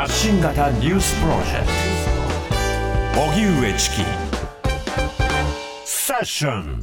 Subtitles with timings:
[0.00, 1.66] 発信型ニュースプロジェク
[3.14, 3.20] ト。
[3.20, 3.96] 荻上チキ。
[5.84, 6.82] セッション。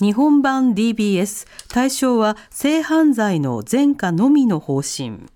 [0.00, 5.26] 日本版 DBS 対象は性犯罪の前科のみの方針。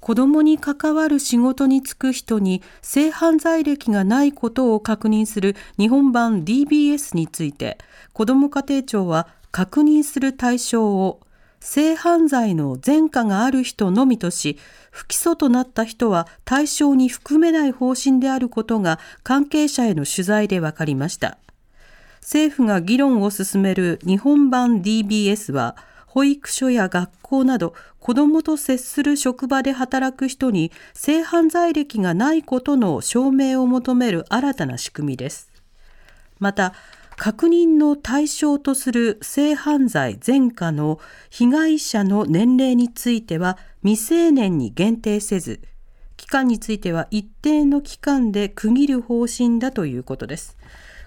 [0.00, 7.78] 子どもに関わる仕事に就く人に性犯罪歴がないことを確認する日本版 DBS について
[8.12, 11.20] 子ども家庭庁は確認する対象を
[11.64, 14.58] 性犯罪の前科がある人のみとし
[14.90, 21.38] 不起訴となった人は対象に含めない方針であることが関係者への取材で分かりました。
[22.20, 25.76] 政府が議論を進める日本版 DBS は
[26.08, 35.48] 保育所や学校など子どもと接する職場で働く人に性犯罪歴がないことの証明を求める新たな仕組みです。
[36.40, 36.74] また
[37.16, 40.98] 確認の対象とする性犯罪前科の
[41.30, 45.60] 被害者の年齢については未成年に限定せず
[46.16, 50.56] 期間については一定の期間で区切る方針だということです。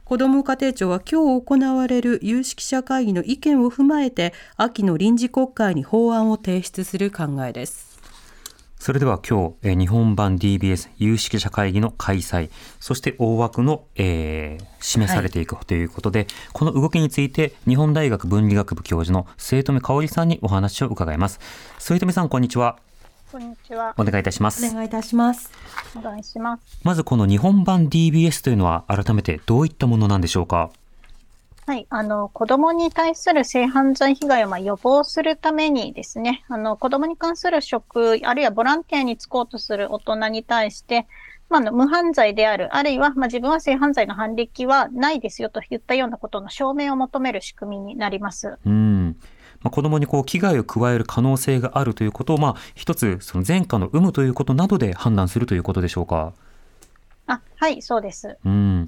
[0.03, 7.94] 子ども家庭庁は今日行われる有識者会議の意見を踏まえて秋の臨時国会に法案を提出する考えです。
[8.79, 21.39] それでは今日、日本版 DBS 有識者会議の開催、そして大枠の、えー、示されていくということで、はい、この動きについて日本大学文理学部教授の末富香織さんにお話を伺います。
[21.79, 22.77] 末富さん、こんにちは。
[23.31, 23.95] こんにちは。
[23.97, 24.65] お願いいたします。
[24.65, 25.51] お願いいたします。
[25.97, 26.79] お願いします。
[26.83, 30.69] まずこの日本版 DBS というのは改めてどういったものなんでしょうか？
[31.67, 31.87] はい。
[31.89, 41.07] あの、子供に対する性犯罪被害をま予防するためにですね、あの、子供に関する職、あるいはボランティアに就こうとする大人に対して、
[41.49, 48.59] まあ、の無犯罪である、あるいは、ま、自分は性犯罪の犯歴はないですよといったようなことの証明を求める仕組みになります。
[48.63, 49.17] うん
[49.61, 56.33] まあ、子供にこう危害を加える可能性があるということを、まあ、一つその前科の有無ということなどで判断するということでしょうか。
[57.27, 58.37] あはい、そうです。
[58.45, 58.87] うん。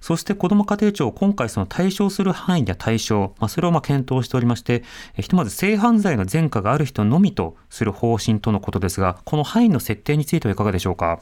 [0.00, 4.84] そして子ども家庭庁、今回その対象する範囲や対象、まあ、それをまあ検討しておりまして、
[5.16, 11.20] ひとまず性犯罪の前科がある人のみとする方針とのことですが、この範囲の設定についてはいかがでしょうか？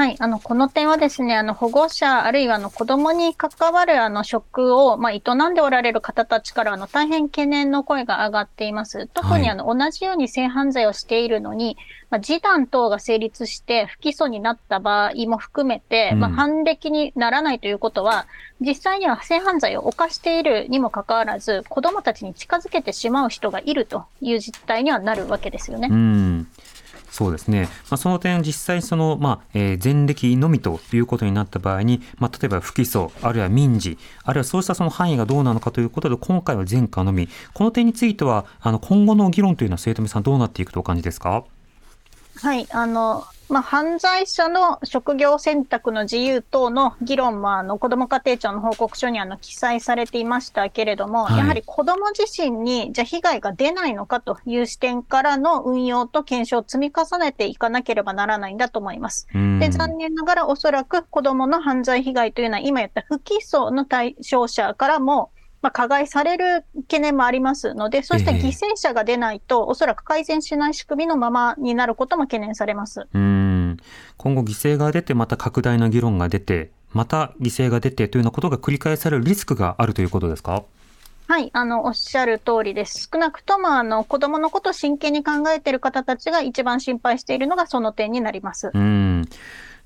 [0.00, 9.08] はい、あの、この点はですね、あの、保護者、あるいはあの、子供に関わるあの、職を、まあ、営んでおられる方たちから、あの、大変懸念の声が上がっています。
[9.08, 11.76] 特にあの、はい、同じように性犯罪をしているのに、
[12.08, 18.24] まあ、示談等が成立して不起訴になった場合も含めて、うん、まあ、犯歴にならないということは、
[18.58, 25.88] 実際には性犯罪を犯しているにもかかわらず、子供たちに近づけてしまう人がいるという実態にはなるわけですよね。
[25.90, 26.48] うん
[27.20, 41.44] そうですね、まあ、その点、実際その、まあえー、前歴のみということになった場合に、まあ、例えば不起訴、あるいは民事、あるいはそうしたその範囲がどうなのかということで、今回は前科のみ、この点については、あの今後の議論というのは、末富さん、どうなっていくとお感じですか？
[42.36, 59.26] はい、あの、まあ、犯罪者の職業選択の自由等の議論も、あの、子ども家庭庁の報告書にあの、記載されていましたけれども、はい、やはり子ども自身に、じゃ被害が出ないのかという視点からの運用と検証を積み重ねていかなければならないんだと思います。
[59.58, 73.06] で、残念ながらおそらく子どもの犯罪被害というのは、今言った不起訴の対象者からも、まあ、加害される懸念もありますので、そうした犠牲者が出ないと、おそらく改善しない仕組みのままになることも懸念されます。
[73.12, 73.76] うん
[74.16, 80.64] 今後、犠牲が出て、また拡大の議論が出て、また犠牲が出てというようなことが繰り返されるリスクがあるということですか？
[81.28, 83.08] はい、あの、おっしゃる通りです。
[83.12, 88.70] 少なくとも、あの、子供のことを真剣に考えている方たちが一番心配しているのがその点になります。
[88.74, 89.28] うん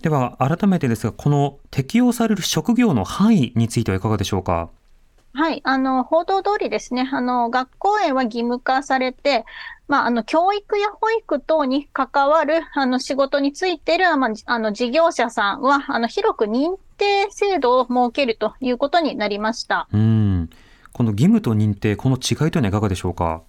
[0.00, 4.70] では、改めてですが、この適用される職業の範囲についてはいかがでしょうか？
[5.36, 5.60] はい。
[5.64, 7.08] あの、報道通りですね。
[7.12, 9.44] あの、学校園は義務化されて、
[9.88, 19.88] まあ、あの、教育や保育等に関わる、あの、仕事についている、まあ、あの、事業者さんは、あの、広く認定制度を設けるということになりました。
[19.92, 20.50] うん。
[20.92, 23.42] この義務と認定、この違いというのはいかがでしょうか？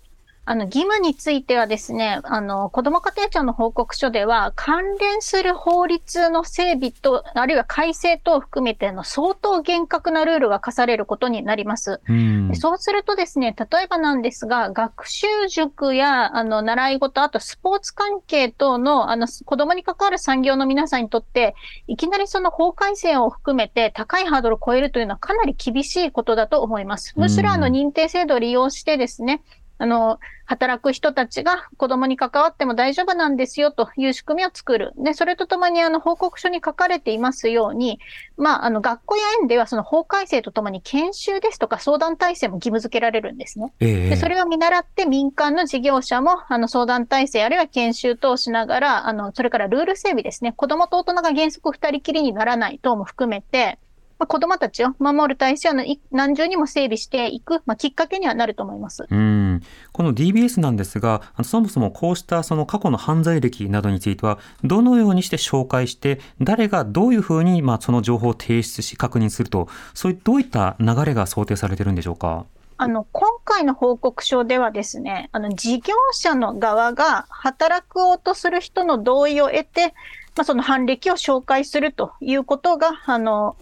[0.47, 11.99] あの、義務についてはですね、あの、子ども家庭庁の報告書では、関連する法律の整備と、あるいは改正等を含めての相当厳格なルールが課されることになります。
[12.07, 21.55] うそうするとですね、例えばなんですが、学習塾や、あの、習い事、あとスポーツ関係等の、あの、子供に関わる産業の皆さんにとって、
[21.87, 27.15] いきなりその法改正を含めて高いハードルを超えるというのはかなり厳しいことだと思います。
[27.17, 29.41] むしろあの、認定制度を利用してですね、
[29.77, 34.93] あの、働く人たちが子供に関わっても大丈夫なんですよという仕組みを作る。
[34.97, 37.99] で、それとともにあの報告書に書かれていますように、
[38.37, 43.73] まあ、あの学校や園ではその法改正とともに研修ですとか相談体制も義務付けられるんですね。
[43.79, 50.53] ええで、それを見習って民間の事業者もあの相談体制あるいは研修等をしながら、あの、それからルール整備ですね。
[50.53, 53.79] 子供と大人が原則二人きりにならない等も含めて、
[54.17, 55.73] まあ、子供たちを守る体制を
[56.11, 59.05] 何重にも整備していく、まあ、きっかけにはなると思います。
[59.09, 72.45] うんこの DBS なんですが、そもそもこうしたその過去の犯罪歴などについては、どのようにして紹介して、誰がどういうふうにまあその情報を提出し確認すると、そういうどういった流れが想定されてるんでしょうか？
[72.77, 79.93] あの、今回の報告書ではですね、あの、事業者の側が働こうとする人の同意を得て、
[80.35, 83.55] まあ、その犯歴を紹介するということが、あの、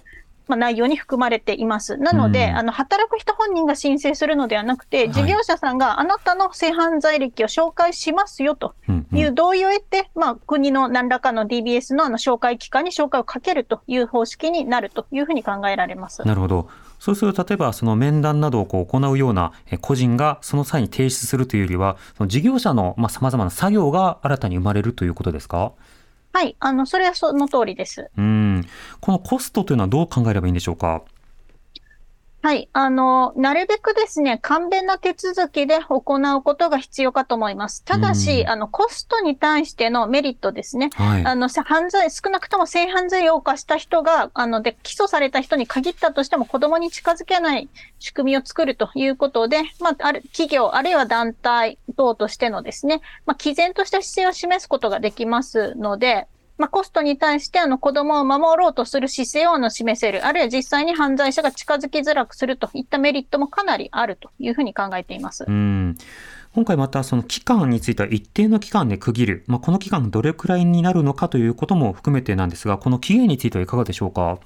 [0.47, 1.97] まあ、内容に含まれています。
[1.97, 8.75] なので、うんあの、働く人本人が申請するのではなくて、はい事業者さんがあなたの性犯罪歴を紹介しますよと
[9.13, 16.25] いう同意を得て、まあ、国の何らかの DBS のあの紹介機関に紹介をかけるという方式になるというふうに考えられます。
[16.27, 16.69] なるほど。
[16.99, 25.73] そうすると、例えばその面談などをこう行うようなえ個人がその際に提出するというよりは、その事業者のまあ様々な作業が新たに生まれるということですか？
[26.33, 28.09] はい、あの、それはその通りです。
[28.17, 28.65] うん。
[28.99, 31.03] このコストというのはどう考えればいいんでしょうか？
[32.43, 32.67] はい。
[32.73, 37.85] あの、なるべくですね、簡便な手続きで行うことが必要かと思います。
[37.85, 40.89] ただし、うんあの、コストに対してのメリットですね。
[40.95, 41.25] はい。
[41.25, 47.69] あの、さ犯罪、少なくとも性犯罪を犯した人が、あの、で、起訴された人に限ったとしても子供に近づけない
[47.99, 56.27] 仕組みを作るということで、まあ、ある、企業、あるいは団体等としてのですね、まあ、毅然とした姿勢を示すことができますので、
[56.63, 65.51] まあ、コストに対してあの子供を守ろうとする姿勢をあの示せる、あるいは実際に犯罪者が近づきづらくするといったメリットもかなりあるというふうに考えていますう。
[65.51, 65.97] ん。
[66.55, 69.43] 今回またその期間については一定の期間で区切る。
[69.47, 74.39] まあ、この期間がどれくらいになるのかということも含めてなんですが、この期限についてはいかがでしょうか？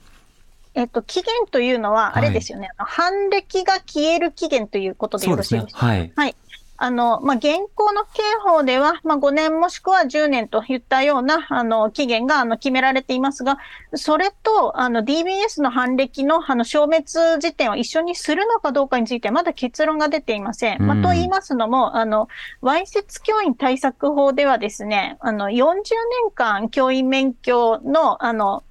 [0.74, 5.86] えっと、期限というのは、あれですよね、あの犯歴が消える期限ということでよろしいですか？
[5.86, 6.36] はい。
[6.78, 13.58] あの、まあ、現行の刑法では、まあ、5年もしくは10年といったような、あの、期限が、あの、決められていますが、
[13.96, 17.04] それと、あの、DBS の犯歴の、あの、消滅
[17.40, 20.86] 時点を一緒にするのかどうかについては、まだ結論が出ていません。
[20.86, 22.28] まあ、うんと言いますのも、あの、
[22.62, 28.64] わいせつ教員対策法ではですね、あの、40年間教員免許の、あの、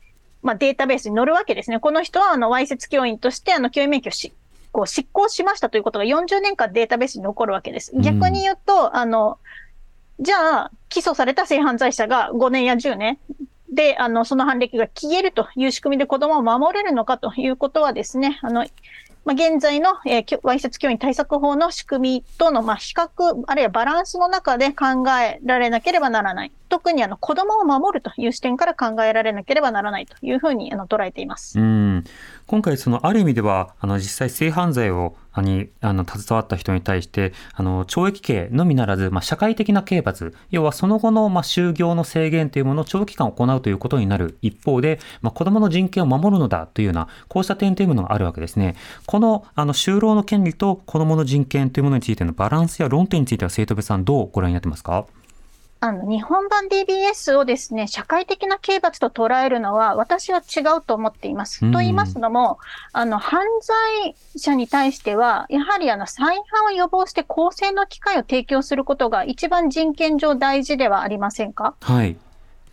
[0.43, 1.81] まあ、データベースに載るわけですね。
[1.81, 4.33] この人は、あの、わいせつ教員として、あの、教員免許をし、
[4.77, 7.97] こう、執行しましたということが40年間データベースに残るわけです。
[7.97, 9.39] ん逆に言うと、あの、
[10.21, 13.19] じゃあ、起訴された性犯罪者が5年や10年
[13.73, 18.67] で、あの、その犯歴が消えるという仕組みで子供を守れるのかということはですね、あの、
[19.25, 26.53] まあ、現在の、えーわいせつ教員対策法の仕組みとの、まあ、比較、あるいはバランスの中で考えられなければならない。
[26.69, 31.59] 特にあの子供を守るという視点から考えられなければならないというふうにあの捉えています。
[31.59, 32.05] うん、
[32.47, 48.77] 今回、そのある意味ではあの実際、性犯罪をにあの携わった人に対してあの懲役刑のみならず、まあ、社会的な刑罰、要はその後の、まあ、就業の制限というものを長期間行うということになる一方で、まあ、子どもの人権を守るのだというような、こうした点というものがあるわけですね。
[49.05, 55.05] このあの就労の権利と子どもの人権というものについてのバランスや論点については、生徒部さん、どうご覧になってますか？
[55.87, 61.65] あの、日本版 DBS をですね、社会的な刑罰と捉えるのは、私は違うと思っています。
[61.65, 61.73] うん。
[61.73, 62.59] と言いますのも、
[62.93, 71.75] あの、犯罪者に対しては、やはりあの、再犯を予防して公正の機会を提供することが一番人権上大事ではありませんか？
[71.81, 72.17] はい、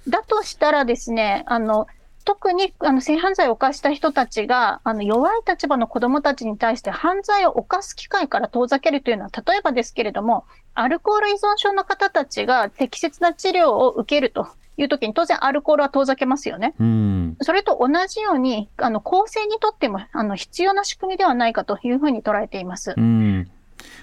[0.08, 1.88] だとしたらですね、あの、
[2.24, 16.74] 特にあの性犯罪を犯した人たちが、あの弱い立場の子供たちに対して犯罪を犯す機会から遠ざけるというのは、例えばですけれども、アルコール依存症の方たちが適切な治療を受けるというときに、当然アルコールは遠ざけますよね。
[16.80, 22.94] うんそれと同じように、あの、公正にとっても、あの、必要な仕組みではないかというふうに捉えています。
[22.96, 23.52] うん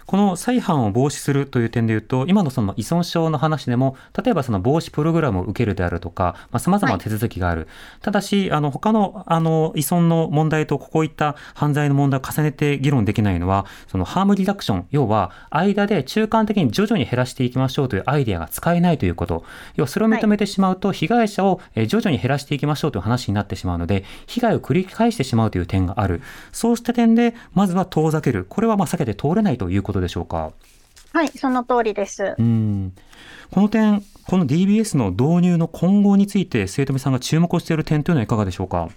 [0.07, 7.69] この再犯を防止するという点でいうと、今のその依存症の話でも、例えばその防止プログラムを受けるであるとか、まあ、様々な手続きがある。
[8.01, 19.45] ただし、あの、他の、あの、依存の問題とこういった犯罪の問題を重ねて議論できないのは、そのハームリダクション、要は、間で中間的に徐々に減らしていきましょうというアイデアが使えないということ。
[19.77, 26.23] 要は、それを認めてしまうと、被害者をえー徐々に減らしていきましょうという話になってしまうので、被害を繰り返してしまうという点がある。
[26.53, 28.47] そうした点で、まずは遠ざける。
[28.49, 30.53] これはまあ避けて通れないということでしょうか？
[31.13, 32.37] はい、その通りです。
[32.39, 32.93] うん
[33.51, 38.91] この点、この DBS の導入の今後について、生徒さんが注目している点というのはいかがでしょうか？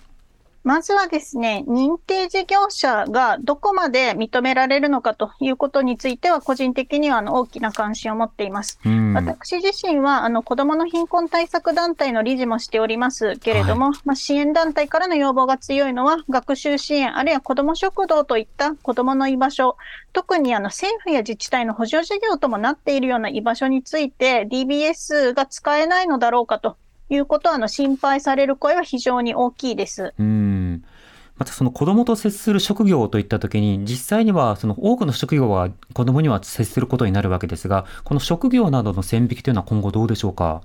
[0.64, 8.80] まずはですね、認定事業者がどこまで認められるのかということについては、個人的にはあの大きな関心を持っています。
[9.14, 19.76] 私自身は、あの、子供の貧困対策団体の理事もしておりますけれども、はい、まあ、支援団体からの要望が強いのは、学習支援、あるいは子供食堂といった子供の居場所、
[20.14, 26.78] 特にあの、政府や自治体の補助事業ともなっているような居場所について、DBS が使えないのだろうかと
[27.16, 30.14] いうことは、あの、心配される声は非常に大きいです。
[30.18, 30.84] うん
[31.36, 40.62] またその子供と接する職業といったときに、実際にはその多くの職業は子どもには接することになるわけですが、この職業などの線引きというのは今後どうでしょうか？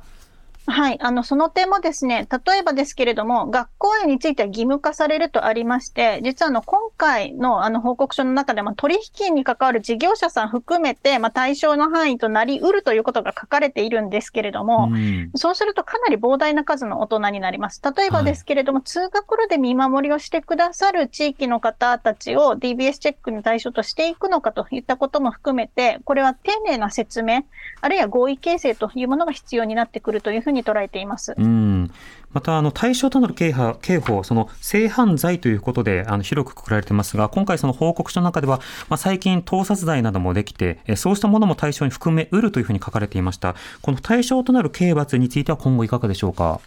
[0.71, 17.81] はい、あの、その点もですね、例えばですけれども、学校園については義務化されるとありまして、実はあの、今回のあの報告書の中でも取引に関わる事業者さん含めて、まあ、対象の範囲となりうるということが書かれているんですけれども、うん、そうするとかなり膨大な数の大人になります。
[17.83, 27.45] 例えばですけれども、はい、通学路で見守りをしてくださる地域の方たちを DBS チェックの対象としていくのかといったことも含めて、これは丁寧な説明、
[27.81, 31.35] あるいは合意形成というものが必要になってくるというふうに捉えています。
[31.37, 31.91] うん
[32.31, 38.61] またあの対象となる刑刑法、その性犯罪ということであの広くくくられていますが、今回、その報告書の中では、
[38.91, 43.55] まあ、最近、盗撮罪などもできて、そうしたものも対象に含めうるというふうに書かれていました。
[43.81, 46.61] この対象となる刑罰については今後いかがでしょうか？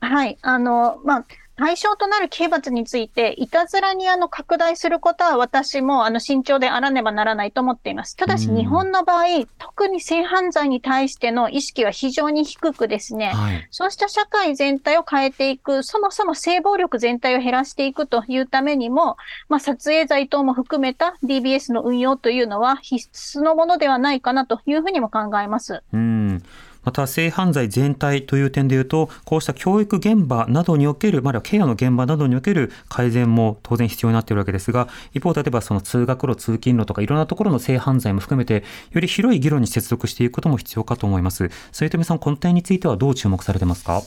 [0.00, 1.24] はい、あの、まあ、
[1.58, 8.16] 対象となる刑罰について、いたずらにあの拡大することは私もあの慎重であらねばならないと思っています。
[8.16, 9.24] ただし日本の場合、
[9.58, 19.16] 特に性犯罪に対しての意識は非常に低くですね、はい、そうした社会全体を変えていく、そもそも性暴力全体を減らしていくというためにも、
[19.48, 25.82] まあ、撮影罪等も含めた DBS の運用というのは必須のものではないかなというふうにも考えます。
[25.92, 26.42] うん
[26.88, 41.50] また性犯罪全体という点でいうと、こうした教育現場などにおける、まだケアの現場などにおける改善も当然必要になっているわけですが、一方、例えばその通学路、通勤路とかいろんなところの性犯罪も含めて、より広い議論に接続していくことも必要かと思います。
[41.72, 44.00] 末富さん、この点についてはどう注目されてますか？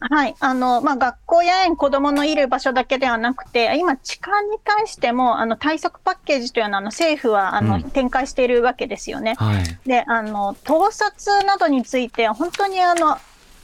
[0.00, 0.34] はい。
[0.38, 9.34] あの、まあ、学校や園、子供のいる場所だけではなくて、今、痴漢に対しても、あの、対策パッケージというのは、あの、政府は、あの、うん、展開しているわけですよね。
[9.38, 9.78] はい。
[9.86, 13.18] で、あの、盗撮などについて、本当にあの、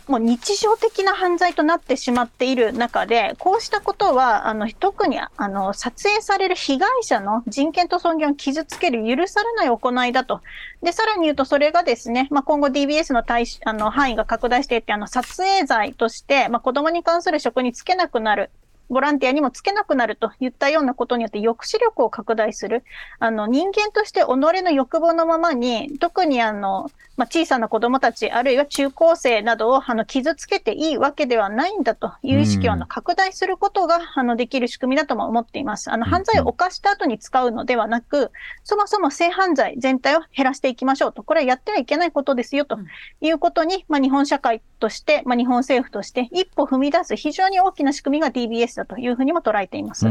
[0.07, 10.43] もう日常的な犯罪となってしまっている中で、こうしたことは、あの、特に、あの、撮影される被害者の人権と尊厳を傷つける許されない行いだと。
[10.83, 18.51] で、さらに言うと、それがですね、まあ、今後 DBS の対あの、範囲が拡大していって、あの、撮影罪として、まあ、子供に関する職に就けなくなる。
[18.91, 22.85] ボランティアにもつけなくなるといったようなことによって抑止力を拡大する。
[23.19, 35.91] あの、人間として己の欲望のままに、特にあの、まあ、小さな子供たち、あるいは中高生などをあの傷つけていいわけではないんだという意識をあの拡大することがあのできる仕組みだとも思っています。
[35.91, 38.33] あの犯罪を犯した後に使うのではなく、
[38.64, 42.79] そもそも性犯罪全体を減らしていきましょうと、これはやってはいけないことですよと
[43.21, 50.05] いうことに、まあ、日本社会として、まあ、日本政府として一歩踏み出す非常に大きな仕組みが DBS だというふうにも捉えています。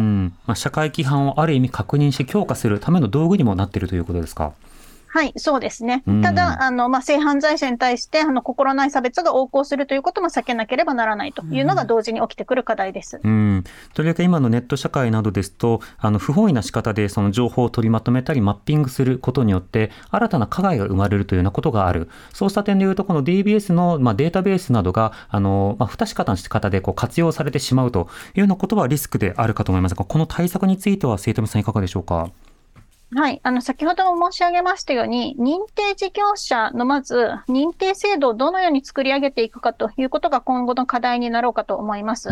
[0.47, 4.53] まあ、社会規範をある意味確認し強化するための道具にもなっているということですか？
[5.13, 6.03] はい、そうですね。
[6.23, 13.21] ただ、あの、まあ、性犯罪者に対して、あの、心ない差別が横行するということも避けなければならないというのが同時に起きてくる課題です。
[13.23, 13.63] うん。
[13.93, 22.09] とりわけ今のネット社会などですと、あの、不本意な仕方でその情報を取りまとめたり、マッピングすることによって、新たな加害が生まれるというようなことがある。
[22.33, 32.31] そうした点でいうと、この DBS の、まあ、データベースなどが、あの、まあ、不確かな仕方でこう活用されてしまうというようなことはリスクであるかと思いますが、この対策については、生徒さんいかがでしょうか？
[33.15, 33.39] はい。
[33.43, 42.29] あの、先ほども申し上げましたように、認定事業者のまず、認定制度をどのように作り上げていくかということが今後の課題になろうかと思います。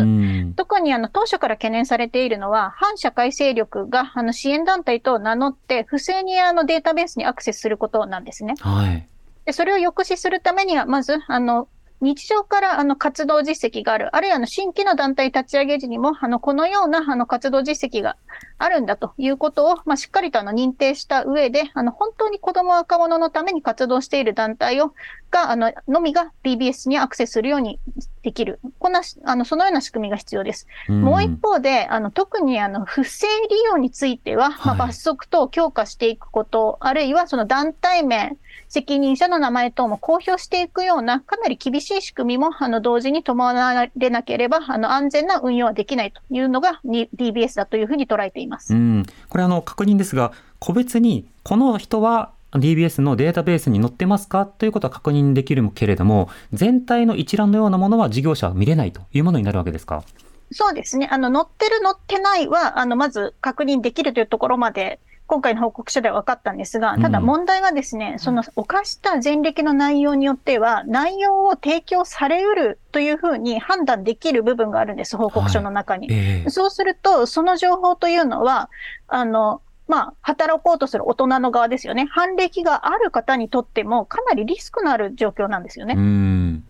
[0.55, 8.55] 特に、あの、当初から懸念されているのは、反社会勢力が、あの、支援団体と名乗って、不正にあの、データベースにアクセスすることなんですね。
[8.59, 9.07] はい。
[9.45, 11.67] で、それを抑止するためには、まず、あの、
[12.01, 18.17] 日常からあの活動実績がある、あるいはあの新規の団体立ち上げ時にも、あのこのようなあの活動実績が
[18.57, 24.93] あるんだということを、まあ、しっかりとあの認定した上で、あの本当に子供若者のために活動している団体を
[25.31, 27.79] が、あののみが BBS にアクセスするように
[28.21, 28.59] できる。
[28.77, 30.67] こんな、あのそのような仕組みが必要です。
[30.89, 38.37] うもう一方で、あの特にあの不正利用については、まあ、罰則等を強化していくこと、はい、あるいはその団体名、
[38.71, 48.73] 責任者の名前等も公表していくような、かなり厳しい仕組みも、あの、同時に伴われなければ、あの、安全な運用はできないというのが、DBS だというふうに捉えています。
[48.73, 49.05] うん。
[49.27, 54.45] これ、あの、確認ですが、個別に、この人は DBS のデータベースに載ってますか？
[54.45, 60.03] ということは確認できるけれども、全体の一覧のようなものは事業者は見れないというものになるわけですか？
[60.51, 61.07] そうですね。
[61.09, 76.09] あの、乗ってる乗ってないは、あの、まず確認できるというところまで、今回の報告書では分かったんですが、ただ問題はですね、うん、その犯した前歴の内容によっては、内容を提供されうるというふうに判断できる部分があるんです、報告書の中に。
[76.09, 76.17] はい。
[76.17, 78.69] えー、そうすると、その情報というのは、
[79.07, 82.07] あの、まあ、働こうとする大人の側ですよね。
[82.09, 85.95] 犯歴がある方にとっても、かなりリスクのある状況なんですよね。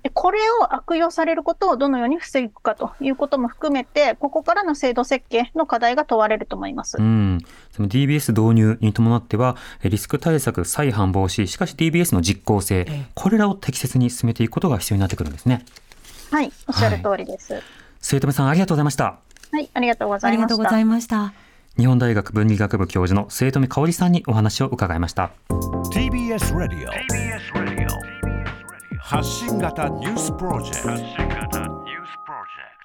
[0.04, 6.98] でこれを悪用されることをどのように防ぐかということも含めて、ここからの制度設計の課題が問われると思います。
[6.98, 7.40] うん。
[7.72, 15.64] その DBS 導入に伴っては、リスク対策、再犯防止、しかし DBS の実効性、これらを適切に進めていくことが必要になってくるんですね。
[16.32, 17.54] はい、おっしゃる通りです。
[17.54, 17.64] はい、
[18.00, 19.20] 末留さん、ありがとうございました。
[19.52, 21.51] はい、ありがとうございました。
[21.78, 25.32] 日本大学文理学部教授の末富香織さんにお話を伺いました。
[25.94, 26.92] TBS ラディオ
[29.00, 31.60] 発信型ニュースプロジェクト。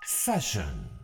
[0.03, 0.96] セッション